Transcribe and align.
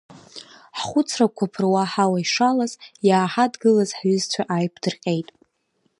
Ҳхәыцрақәа 0.77 1.45
ԥыруа 1.51 1.83
аҳауа 1.85 2.17
ишалаз, 2.23 2.73
иааҳадгылаз 3.07 3.91
ҳҩызцәа 3.97 4.43
иааиԥдырҟьеит. 4.47 5.27